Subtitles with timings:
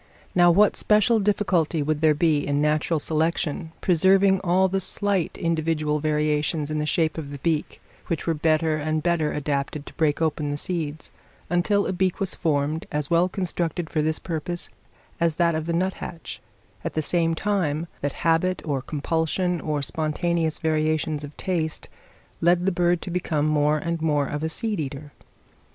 [0.33, 5.99] Now what special difficulty would there be in natural selection preserving all the slight individual
[5.99, 10.19] variations in the shape of the beak, which were better and better adapted to break
[10.19, 11.11] open the seeds,
[11.51, 14.71] until a beak was formed, as well constructed for this purpose
[15.19, 16.41] as that of the nuthatch,
[16.83, 21.89] at the same time that habit, or compulsion, or spontaneous variations of taste,
[22.41, 25.11] led the bird to become more and more of a seed eater?